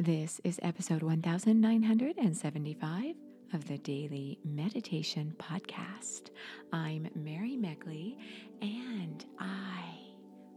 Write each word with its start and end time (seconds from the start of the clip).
This 0.00 0.40
is 0.44 0.58
episode 0.62 1.02
1975 1.02 3.14
of 3.52 3.68
the 3.68 3.76
Daily 3.76 4.38
Meditation 4.46 5.36
Podcast. 5.36 6.30
I'm 6.72 7.06
Mary 7.14 7.58
Meckley, 7.60 8.16
and 8.62 9.22
I 9.38 9.84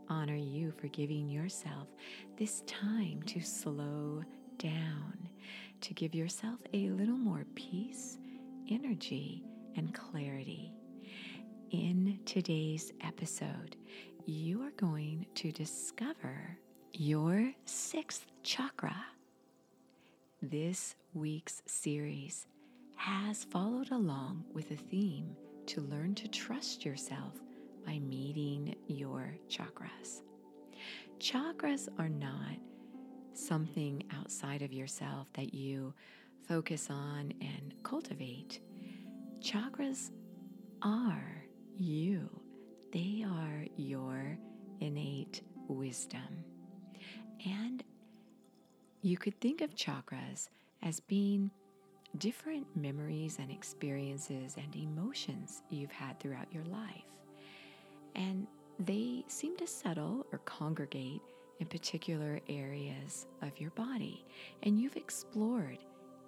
honor 0.08 0.38
you 0.38 0.72
for 0.72 0.88
giving 0.88 1.28
yourself 1.28 1.90
this 2.38 2.62
time 2.68 3.22
to 3.24 3.42
slow 3.42 4.24
down, 4.60 5.28
to 5.82 5.94
give 5.94 6.16
yourself 6.16 6.62
a 6.74 6.88
little 6.92 7.18
more 7.18 7.46
peace, 7.54 8.20
energy, 8.72 9.44
and 9.76 9.94
clarity. 9.94 10.72
In 11.72 12.18
today's 12.24 12.94
episode, 13.02 13.76
you 14.26 14.62
are 14.62 14.72
going 14.78 15.26
to 15.36 15.52
discover 15.52 16.58
your 16.94 17.52
sixth 17.66 18.26
chakra. 18.42 18.96
This 20.52 20.96
week's 21.14 21.62
series 21.68 22.48
has 22.98 23.46
followed 23.46 23.92
along 23.92 24.44
with 24.52 24.72
a 24.72 24.76
theme 24.76 25.38
to 25.68 25.80
learn 25.80 26.16
to 26.16 26.28
trust 26.28 26.84
yourself 26.84 27.40
by 27.86 28.00
meeting 28.00 28.76
your 28.88 29.38
chakras. 29.48 30.22
Chakras 31.18 31.88
are 31.98 32.10
not 32.10 32.58
something 33.32 34.04
outside 34.20 34.62
of 34.62 34.74
yourself 34.74 35.32
that 35.32 35.54
you 35.54 35.94
focus 36.46 36.90
on 36.90 37.32
and 37.40 37.74
cultivate. 37.84 38.60
Chakras 39.40 40.12
are 40.82 41.46
you, 41.78 42.30
they 42.92 43.24
are 43.26 43.64
your 43.78 44.38
innate 44.82 45.42
wisdom. 45.70 46.44
And 47.46 47.82
you 49.04 49.18
could 49.18 49.40
think 49.42 49.62
of 49.62 49.76
chakras 49.76 50.48
as 50.82 51.02
being 51.02 51.52
different 52.18 52.66
memories 52.76 53.38
and 53.40 53.52
experiences 53.52 54.56
and 54.58 54.74
emotions 54.76 55.62
you've 55.70 55.92
had 55.92 56.18
throughout 56.20 56.52
your 56.54 56.64
life. 56.64 57.04
And 58.16 58.48
they 58.80 59.26
seem 59.28 59.58
to 59.58 59.68
settle 59.68 60.26
or 60.32 60.40
congregate 60.40 61.22
in 61.60 61.68
particular 61.68 62.40
areas 62.48 63.28
of 63.42 63.60
your 63.60 63.72
body. 63.72 64.24
And 64.64 64.80
you've 64.80 64.96
explored 64.96 65.80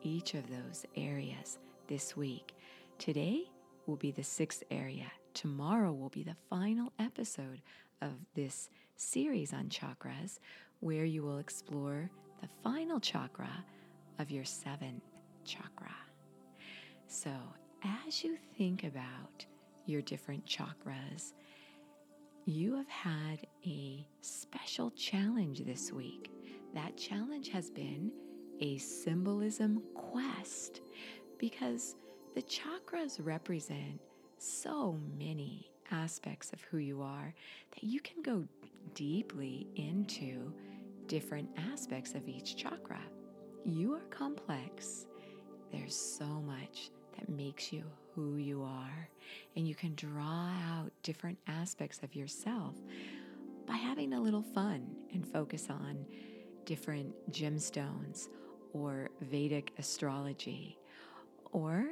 each 0.01 0.33
of 0.33 0.43
those 0.49 0.85
areas 0.97 1.59
this 1.87 2.17
week. 2.17 2.55
Today 2.99 3.43
will 3.85 3.95
be 3.95 4.11
the 4.11 4.23
sixth 4.23 4.63
area. 4.69 5.11
Tomorrow 5.33 5.93
will 5.93 6.09
be 6.09 6.23
the 6.23 6.35
final 6.49 6.91
episode 6.99 7.61
of 8.01 8.11
this 8.33 8.69
series 8.97 9.53
on 9.53 9.69
chakras, 9.69 10.39
where 10.81 11.05
you 11.05 11.23
will 11.23 11.37
explore 11.37 12.09
the 12.41 12.47
final 12.63 12.99
chakra 12.99 13.63
of 14.19 14.31
your 14.31 14.45
seventh 14.45 15.03
chakra. 15.43 15.95
So, 17.07 17.31
as 18.07 18.23
you 18.23 18.37
think 18.57 18.83
about 18.83 19.45
your 19.85 20.01
different 20.01 20.45
chakras, 20.45 21.33
you 22.45 22.75
have 22.75 22.89
had 22.89 23.47
a 23.65 24.07
special 24.21 24.91
challenge 24.91 25.63
this 25.63 25.91
week. 25.91 26.31
That 26.73 26.97
challenge 26.97 27.49
has 27.49 27.69
been 27.69 28.11
a 28.59 28.77
symbolism 28.77 29.81
quest 29.93 30.81
because 31.37 31.95
the 32.35 32.41
chakras 32.43 33.19
represent 33.23 33.99
so 34.37 34.99
many 35.17 35.71
aspects 35.91 36.51
of 36.53 36.61
who 36.63 36.77
you 36.77 37.01
are 37.01 37.33
that 37.73 37.83
you 37.83 37.99
can 37.99 38.21
go 38.21 38.43
deeply 38.93 39.67
into 39.75 40.53
different 41.07 41.49
aspects 41.71 42.13
of 42.13 42.27
each 42.27 42.55
chakra. 42.55 43.01
You 43.63 43.93
are 43.93 44.05
complex. 44.09 45.07
There's 45.71 45.95
so 45.95 46.25
much 46.25 46.89
that 47.17 47.29
makes 47.29 47.71
you 47.71 47.83
who 48.13 48.37
you 48.37 48.63
are, 48.63 49.09
and 49.55 49.67
you 49.67 49.75
can 49.75 49.93
draw 49.95 50.49
out 50.49 50.91
different 51.03 51.37
aspects 51.47 51.99
of 52.03 52.15
yourself 52.15 52.75
by 53.67 53.75
having 53.75 54.13
a 54.13 54.21
little 54.21 54.41
fun 54.43 54.85
and 55.13 55.27
focus 55.27 55.67
on 55.69 56.05
different 56.65 57.13
gemstones 57.31 58.27
or 58.73 59.09
Vedic 59.21 59.71
astrology 59.77 60.77
or 61.51 61.85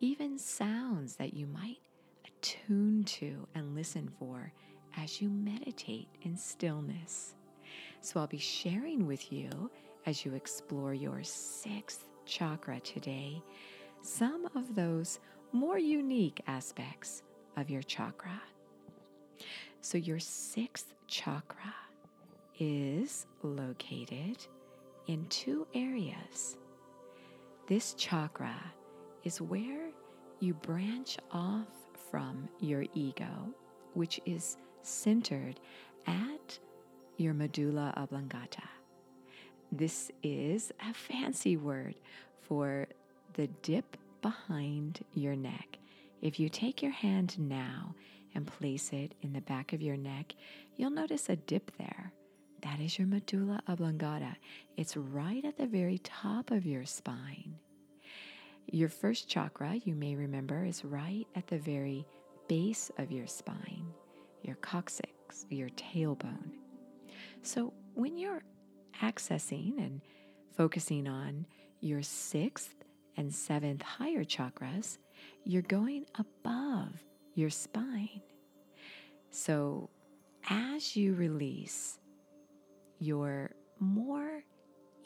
even 0.00 0.38
sounds 0.38 1.16
that 1.16 1.34
you 1.34 1.46
might 1.46 1.78
attune 2.26 3.02
to 3.04 3.46
and 3.54 3.74
listen 3.74 4.08
for 4.18 4.52
as 4.96 5.20
you 5.20 5.28
meditate 5.28 6.08
in 6.22 6.36
stillness. 6.36 7.34
So, 8.00 8.20
I'll 8.20 8.26
be 8.26 8.38
sharing 8.38 9.06
with 9.06 9.32
you 9.32 9.70
as 10.06 10.24
you 10.24 10.34
explore 10.34 10.94
your 10.94 11.22
sixth 11.22 12.04
chakra 12.26 12.80
today 12.80 13.42
some 14.02 14.48
of 14.54 14.74
those 14.74 15.18
more 15.52 15.78
unique 15.78 16.40
aspects 16.46 17.22
of 17.56 17.70
your 17.70 17.82
chakra. 17.82 18.40
So, 19.80 19.98
your 19.98 20.18
sixth 20.18 20.94
chakra 21.06 21.74
is 22.58 23.26
located 23.42 24.38
in 25.06 25.26
two 25.28 25.66
areas. 25.74 26.56
This 27.66 27.94
chakra 27.94 28.56
is 29.24 29.40
where 29.40 29.90
you 30.40 30.54
branch 30.54 31.18
off 31.32 31.68
from 32.10 32.48
your 32.60 32.84
ego, 32.94 33.54
which 33.94 34.20
is 34.26 34.56
centered 34.82 35.60
at 36.06 36.58
your 37.18 37.34
medulla 37.34 37.92
oblongata. 37.96 38.62
This 39.70 40.10
is 40.22 40.72
a 40.88 40.94
fancy 40.94 41.56
word 41.56 41.96
for 42.40 42.86
the 43.34 43.48
dip 43.62 43.96
behind 44.22 45.04
your 45.14 45.36
neck. 45.36 45.78
If 46.22 46.40
you 46.40 46.48
take 46.48 46.82
your 46.82 46.92
hand 46.92 47.38
now 47.38 47.94
and 48.34 48.46
place 48.46 48.90
it 48.92 49.14
in 49.22 49.32
the 49.32 49.40
back 49.40 49.72
of 49.72 49.82
your 49.82 49.96
neck, 49.96 50.34
you'll 50.76 50.90
notice 50.90 51.28
a 51.28 51.36
dip 51.36 51.70
there. 51.76 52.12
That 52.62 52.80
is 52.80 52.98
your 52.98 53.06
medulla 53.06 53.60
oblongata. 53.68 54.36
It's 54.76 54.96
right 54.96 55.44
at 55.44 55.58
the 55.58 55.66
very 55.66 55.98
top 55.98 56.50
of 56.50 56.66
your 56.66 56.84
spine. 56.86 57.56
Your 58.70 58.88
first 58.88 59.28
chakra, 59.28 59.74
you 59.84 59.94
may 59.94 60.14
remember, 60.14 60.64
is 60.64 60.84
right 60.84 61.26
at 61.34 61.46
the 61.46 61.58
very 61.58 62.06
base 62.48 62.90
of 62.98 63.10
your 63.10 63.26
spine, 63.26 63.86
your 64.42 64.56
coccyx, 64.56 65.46
your 65.50 65.68
tailbone. 65.70 66.57
So 67.42 67.72
when 67.94 68.18
you're 68.18 68.42
accessing 69.02 69.78
and 69.78 70.00
focusing 70.56 71.08
on 71.08 71.46
your 71.80 72.02
sixth 72.02 72.74
and 73.16 73.32
seventh 73.34 73.82
higher 73.82 74.24
chakras, 74.24 74.98
you're 75.44 75.62
going 75.62 76.06
above 76.18 77.04
your 77.34 77.50
spine. 77.50 78.20
So 79.30 79.90
as 80.50 80.96
you 80.96 81.14
release 81.14 81.98
your 82.98 83.52
more 83.78 84.42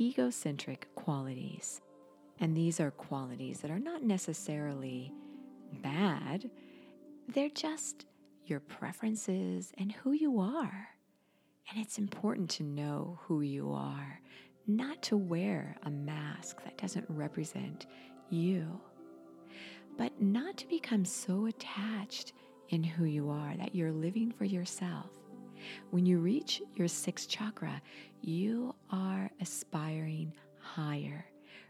egocentric 0.00 0.88
qualities, 0.94 1.80
and 2.40 2.56
these 2.56 2.80
are 2.80 2.90
qualities 2.90 3.60
that 3.60 3.70
are 3.70 3.78
not 3.78 4.02
necessarily 4.02 5.12
bad, 5.82 6.50
they're 7.28 7.50
just 7.50 8.06
your 8.46 8.60
preferences 8.60 9.72
and 9.78 9.92
who 9.92 10.12
you 10.12 10.40
are. 10.40 10.88
And 11.70 11.80
it's 11.80 11.98
important 11.98 12.50
to 12.50 12.62
know 12.62 13.18
who 13.22 13.40
you 13.40 13.72
are, 13.72 14.20
not 14.66 15.02
to 15.04 15.16
wear 15.16 15.76
a 15.84 15.90
mask 15.90 16.62
that 16.64 16.76
doesn't 16.76 17.06
represent 17.08 17.86
you, 18.30 18.80
but 19.96 20.20
not 20.20 20.56
to 20.58 20.68
become 20.68 21.04
so 21.04 21.46
attached 21.46 22.32
in 22.68 22.82
who 22.82 23.04
you 23.04 23.30
are 23.30 23.54
that 23.56 23.74
you're 23.74 23.92
living 23.92 24.32
for 24.32 24.44
yourself. 24.44 25.10
When 25.90 26.06
you 26.06 26.18
reach 26.18 26.62
your 26.74 26.88
sixth 26.88 27.28
chakra, 27.28 27.80
you 28.20 28.74
are 28.90 29.30
aspiring 29.40 30.32
higher, 30.58 31.24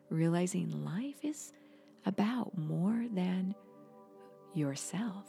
realizing 0.09 0.85
life 0.85 1.19
is 1.23 1.53
about 2.06 2.56
more 2.56 3.05
than 3.12 3.55
yourself, 4.55 5.27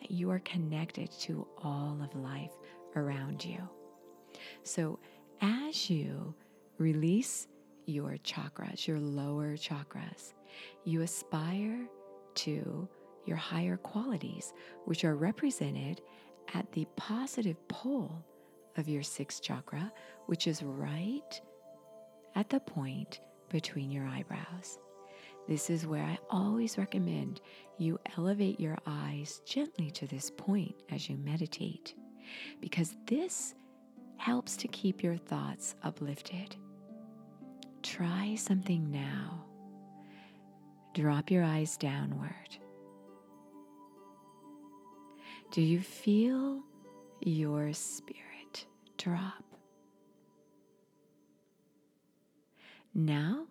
that 0.00 0.10
you 0.10 0.30
are 0.30 0.40
connected 0.40 1.10
to 1.20 1.46
all 1.62 2.00
of 2.02 2.14
life 2.20 2.52
around 2.94 3.44
you. 3.44 3.58
So, 4.62 4.98
as 5.40 5.90
you 5.90 6.34
release 6.78 7.48
your 7.86 8.16
chakras, 8.24 8.86
your 8.86 8.98
lower 8.98 9.56
chakras, 9.56 10.34
you 10.84 11.02
aspire 11.02 11.86
to 12.36 12.88
your 13.26 13.36
higher 13.36 13.76
qualities, 13.76 14.52
which 14.84 15.04
are 15.04 15.16
represented 15.16 16.00
at 16.54 16.70
the 16.72 16.86
positive 16.96 17.56
pole 17.68 18.24
of 18.76 18.88
your 18.88 19.02
sixth 19.02 19.42
chakra, 19.42 19.92
which 20.26 20.46
is 20.46 20.62
right 20.62 21.40
at 22.34 22.48
the 22.50 22.60
point 22.60 23.20
between 23.48 23.90
your 23.90 24.06
eyebrows. 24.06 24.78
This 25.48 25.70
is 25.70 25.86
where 25.86 26.02
I 26.02 26.18
always 26.28 26.76
recommend 26.76 27.40
you 27.78 27.98
elevate 28.16 28.58
your 28.58 28.76
eyes 28.86 29.40
gently 29.44 29.90
to 29.92 30.06
this 30.06 30.30
point 30.30 30.74
as 30.90 31.08
you 31.08 31.16
meditate, 31.16 31.94
because 32.60 32.96
this 33.06 33.54
helps 34.16 34.56
to 34.58 34.68
keep 34.68 35.02
your 35.02 35.16
thoughts 35.16 35.74
uplifted. 35.82 36.56
try 37.82 38.34
something 38.34 38.90
now. 38.90 39.44
Drop 40.94 41.30
your 41.30 41.44
eyes 41.44 41.76
downward. 41.76 42.58
Do 45.52 45.62
you 45.62 45.80
feel 45.80 46.62
your 47.20 47.72
spirit 47.72 48.66
drop? 48.98 49.44
Now, 52.94 53.46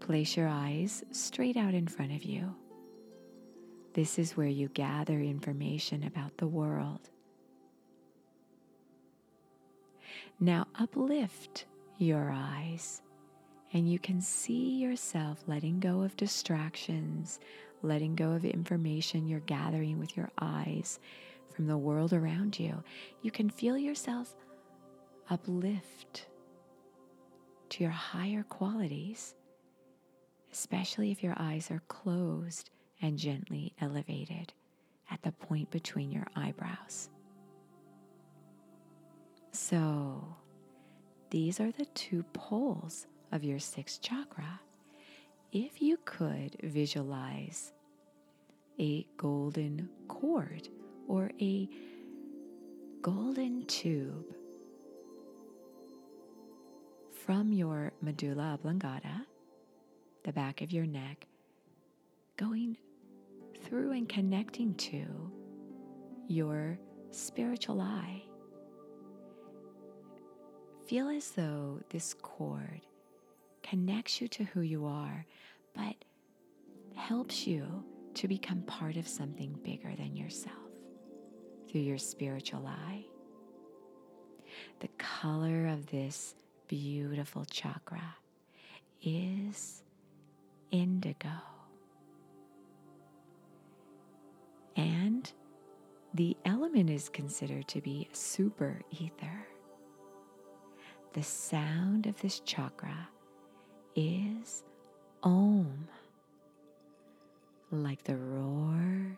place 0.00 0.36
your 0.36 0.48
eyes 0.48 1.02
straight 1.10 1.56
out 1.56 1.74
in 1.74 1.86
front 1.88 2.12
of 2.12 2.22
you. 2.24 2.54
This 3.94 4.18
is 4.18 4.36
where 4.36 4.48
you 4.48 4.68
gather 4.68 5.20
information 5.20 6.04
about 6.04 6.36
the 6.38 6.46
world. 6.46 7.10
Now, 10.40 10.66
uplift 10.78 11.66
your 11.98 12.30
eyes 12.34 13.02
and 13.72 13.90
you 13.90 13.98
can 13.98 14.20
see 14.20 14.76
yourself 14.76 15.42
letting 15.46 15.80
go 15.80 16.02
of 16.02 16.16
distractions, 16.16 17.40
letting 17.82 18.14
go 18.14 18.32
of 18.32 18.44
information 18.44 19.26
you're 19.26 19.40
gathering 19.40 19.98
with 19.98 20.16
your 20.16 20.30
eyes 20.40 21.00
from 21.54 21.66
the 21.66 21.76
world 21.76 22.12
around 22.12 22.58
you. 22.58 22.82
You 23.22 23.30
can 23.30 23.50
feel 23.50 23.76
yourself 23.76 24.34
uplift 25.30 26.26
to 27.70 27.82
your 27.82 27.92
higher 27.92 28.44
qualities, 28.44 29.34
especially 30.52 31.10
if 31.10 31.22
your 31.22 31.34
eyes 31.36 31.70
are 31.70 31.82
closed 31.88 32.70
and 33.02 33.18
gently 33.18 33.72
elevated 33.80 34.52
at 35.10 35.22
the 35.22 35.32
point 35.32 35.70
between 35.70 36.10
your 36.12 36.26
eyebrows. 36.36 37.10
So, 39.54 40.34
these 41.30 41.60
are 41.60 41.70
the 41.70 41.86
two 41.94 42.24
poles 42.32 43.06
of 43.30 43.44
your 43.44 43.60
sixth 43.60 44.02
chakra. 44.02 44.60
If 45.52 45.80
you 45.80 45.96
could 46.04 46.56
visualize 46.60 47.72
a 48.80 49.06
golden 49.16 49.88
cord 50.08 50.68
or 51.06 51.30
a 51.40 51.68
golden 53.00 53.64
tube 53.66 54.34
from 57.24 57.52
your 57.52 57.92
medulla 58.02 58.54
oblongata, 58.54 59.24
the 60.24 60.32
back 60.32 60.62
of 60.62 60.72
your 60.72 60.84
neck, 60.84 61.28
going 62.36 62.76
through 63.62 63.92
and 63.92 64.08
connecting 64.08 64.74
to 64.74 65.04
your 66.26 66.76
spiritual 67.12 67.80
eye. 67.80 68.24
Feel 70.86 71.08
as 71.08 71.30
though 71.30 71.80
this 71.88 72.14
cord 72.14 72.82
connects 73.62 74.20
you 74.20 74.28
to 74.28 74.44
who 74.44 74.60
you 74.60 74.84
are, 74.84 75.24
but 75.74 75.94
helps 76.94 77.46
you 77.46 77.84
to 78.14 78.28
become 78.28 78.60
part 78.62 78.96
of 78.96 79.08
something 79.08 79.58
bigger 79.64 79.94
than 79.96 80.14
yourself 80.14 80.54
through 81.68 81.80
your 81.80 81.98
spiritual 81.98 82.66
eye. 82.66 83.04
The 84.80 84.88
color 84.98 85.68
of 85.68 85.86
this 85.86 86.34
beautiful 86.68 87.44
chakra 87.46 88.16
is 89.02 89.82
indigo. 90.70 91.28
And 94.76 95.32
the 96.12 96.36
element 96.44 96.90
is 96.90 97.08
considered 97.08 97.68
to 97.68 97.80
be 97.80 98.08
super 98.12 98.82
ether. 98.90 99.46
The 101.14 101.22
sound 101.22 102.06
of 102.06 102.20
this 102.20 102.40
chakra 102.40 103.08
is 103.94 104.64
Om, 105.22 105.86
like 107.70 108.02
the 108.02 108.16
roar 108.16 109.16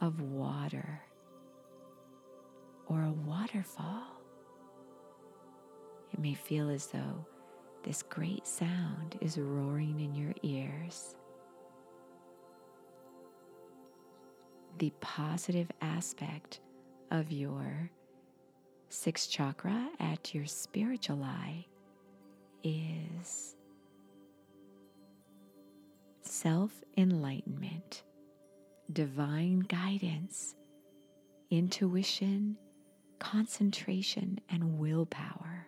of 0.00 0.20
water 0.20 1.02
or 2.86 3.02
a 3.02 3.10
waterfall. 3.10 4.22
It 6.12 6.20
may 6.20 6.34
feel 6.34 6.70
as 6.70 6.86
though 6.86 7.26
this 7.82 8.04
great 8.04 8.46
sound 8.46 9.18
is 9.20 9.36
roaring 9.36 9.98
in 9.98 10.14
your 10.14 10.34
ears. 10.44 11.16
The 14.78 14.92
positive 15.00 15.72
aspect 15.80 16.60
of 17.10 17.32
your 17.32 17.90
sixth 18.94 19.28
chakra 19.28 19.88
at 19.98 20.34
your 20.34 20.46
spiritual 20.46 21.22
eye 21.24 21.66
is 22.62 23.56
self 26.22 26.72
enlightenment, 26.96 28.04
divine 28.92 29.60
guidance, 29.60 30.54
intuition, 31.50 32.56
concentration, 33.18 34.38
and 34.48 34.78
willpower. 34.78 35.66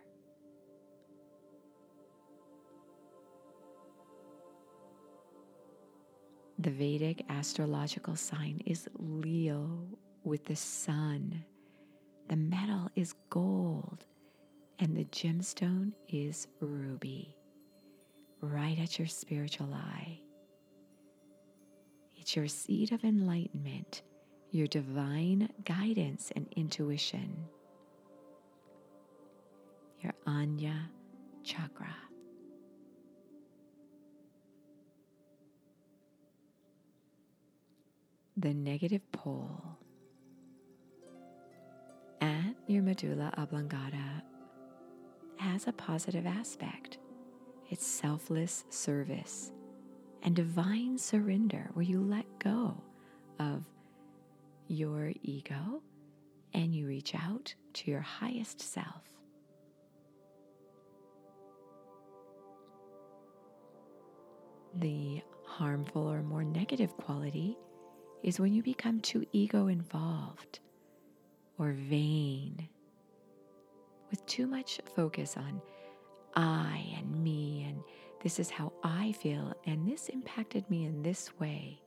The 6.59 6.71
Vedic 6.71 7.25
astrological 7.29 8.17
sign 8.17 8.63
is 8.65 8.89
Leo 8.95 9.81
with 10.25 10.45
the 10.45 10.57
sun. 10.57 11.45
The 12.29 12.37
metal 12.37 12.91
is 12.97 13.15
gold, 13.31 14.05
and 14.79 14.97
the 14.97 15.05
gemstone 15.05 15.93
is 16.09 16.49
ruby, 16.61 17.37
right 18.41 18.79
at 18.79 18.99
your 18.99 19.07
spiritual 19.07 19.73
eye. 19.73 20.21
It's 22.17 22.35
your 22.35 22.49
seed 22.49 22.93
of 22.93 23.05
enlightenment, 23.05 24.03
your 24.51 24.67
divine 24.67 25.51
guidance 25.65 26.33
and 26.35 26.47
intuition, 26.57 27.45
your 30.01 30.15
Ajna 30.27 30.89
chakra. 31.45 31.95
the 38.37 38.53
negative 38.53 39.01
pole 39.13 39.79
at 42.21 42.55
your 42.67 42.83
medulla 42.83 43.33
oblongata 43.37 44.23
has 45.39 45.67
a 45.67 45.73
positive 45.73 46.27
aspect. 46.27 46.99
It's 47.71 47.87
selfless 47.87 48.65
service 48.71 49.53
and 50.23 50.35
divine 50.35 50.99
surrender, 50.99 51.71
where 51.75 51.85
you 51.85 52.01
let 52.01 52.27
go 52.39 52.83
of 53.39 53.65
your 54.69 55.13
ego 55.23 55.83
and 56.55 56.75
you 56.75 56.87
reach 56.87 57.15
out 57.15 57.55
to 57.75 57.91
your 57.91 58.01
highest 58.01 58.61
self. 58.61 59.03
The 64.75 65.23
harmful 65.45 66.11
or 66.11 66.23
more 66.23 66.45
negative 66.45 66.97
quality 66.97 67.57
is 68.23 68.41
when 68.41 68.53
you 68.53 68.63
become 68.63 69.01
too 69.01 69.25
ego 69.33 69.69
involved 69.69 70.61
or 71.59 71.73
vain, 71.73 72.69
with 74.11 74.25
too 74.27 74.47
much 74.47 74.81
focus 74.95 75.37
on 75.37 75.61
I 76.35 76.87
and 76.99 77.23
me, 77.23 77.65
and 77.69 77.83
this 78.23 78.39
is 78.39 78.51
how 78.51 78.73
I 78.83 79.13
feel, 79.13 79.55
and 79.65 79.89
this 79.89 80.09
impacted 80.09 80.69
me 80.69 80.85
in 80.85 81.03
this 81.03 81.31
way. 81.39 81.81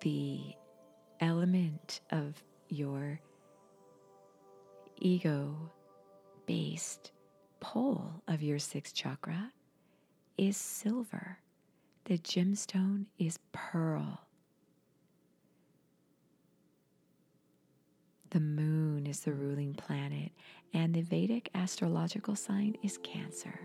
The 0.00 0.40
element 1.20 2.00
of 2.10 2.42
your 2.68 3.20
ego 4.98 5.56
based 6.46 7.12
pole 7.60 8.22
of 8.28 8.42
your 8.42 8.58
sixth 8.58 8.94
chakra 8.94 9.52
is 10.36 10.56
silver. 10.56 11.38
The 12.04 12.18
gemstone 12.18 13.06
is 13.18 13.38
pearl. 13.52 14.25
The 18.36 18.40
moon 18.42 19.06
is 19.06 19.20
the 19.20 19.32
ruling 19.32 19.72
planet, 19.72 20.30
and 20.74 20.92
the 20.92 21.00
Vedic 21.00 21.48
astrological 21.54 22.36
sign 22.36 22.76
is 22.82 22.98
Cancer. 22.98 23.58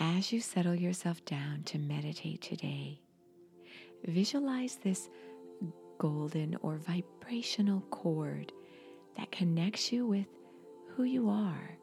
As 0.00 0.32
you 0.32 0.40
settle 0.40 0.74
yourself 0.74 1.24
down 1.26 1.62
to 1.66 1.78
meditate 1.78 2.40
today, 2.42 3.02
visualize 4.04 4.80
this 4.82 5.08
golden 5.98 6.56
or 6.62 6.78
vibrational 6.78 7.82
cord 7.92 8.50
that 9.16 9.30
connects 9.30 9.92
you 9.92 10.08
with 10.08 10.26
who 10.88 11.04
you 11.04 11.30
are, 11.30 11.78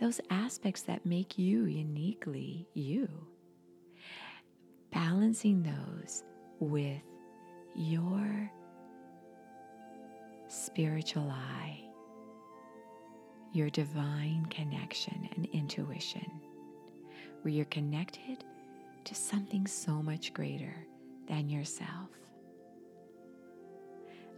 those 0.00 0.20
aspects 0.30 0.82
that 0.82 1.06
make 1.06 1.38
you 1.38 1.66
uniquely 1.66 2.66
you. 2.74 3.27
Balancing 4.92 5.62
those 5.62 6.24
with 6.60 7.02
your 7.74 8.50
spiritual 10.48 11.30
eye, 11.30 11.80
your 13.52 13.70
divine 13.70 14.46
connection 14.46 15.28
and 15.36 15.46
intuition, 15.52 16.40
where 17.42 17.52
you're 17.52 17.64
connected 17.66 18.44
to 19.04 19.14
something 19.14 19.66
so 19.66 20.02
much 20.02 20.32
greater 20.32 20.74
than 21.28 21.48
yourself. 21.48 22.08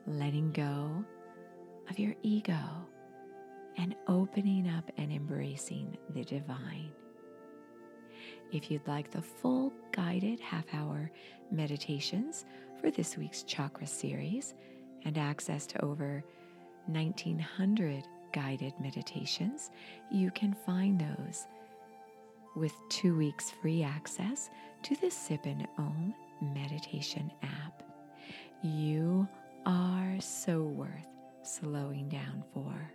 Letting 0.07 0.52
go 0.52 1.04
of 1.88 1.99
your 1.99 2.14
ego 2.23 2.59
and 3.76 3.95
opening 4.09 4.69
up 4.69 4.90
and 4.97 5.12
embracing 5.12 5.97
the 6.11 6.25
divine. 6.25 6.90
If 8.52 8.71
you'd 8.71 8.87
like 8.87 9.11
the 9.11 9.23
full 9.23 9.73
guided 9.92 10.40
half 10.40 10.64
hour 10.73 11.11
meditations 11.50 12.45
for 12.80 12.90
this 12.90 13.16
week's 13.16 13.42
chakra 13.45 13.87
series 13.87 14.54
and 15.04 15.16
access 15.16 15.66
to 15.66 15.85
over 15.85 16.25
1900 16.87 18.04
guided 18.33 18.75
meditations, 18.80 19.71
you 20.11 20.30
can 20.33 20.52
find 20.52 21.00
those 21.00 21.47
with 22.57 22.73
two 22.88 23.16
weeks 23.16 23.50
free 23.62 23.83
access 23.83 24.50
to 24.83 24.97
the 24.97 25.11
Sip 25.11 25.47
and 25.47 25.69
Om 25.78 26.14
meditation 26.54 27.30
app. 27.42 27.83
You 28.62 29.28
are 29.66 30.16
so 30.21 30.62
worth 30.62 31.07
slowing 31.42 32.09
down 32.09 32.42
for. 32.52 32.92